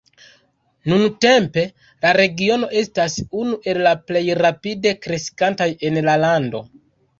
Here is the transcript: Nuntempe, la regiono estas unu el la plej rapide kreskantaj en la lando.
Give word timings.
Nuntempe, 0.91 1.65
la 2.05 2.13
regiono 2.19 2.71
estas 2.81 3.19
unu 3.43 3.61
el 3.75 3.81
la 3.89 3.93
plej 4.09 4.25
rapide 4.43 4.97
kreskantaj 5.07 5.71
en 5.91 6.05
la 6.11 6.19
lando. 6.27 6.67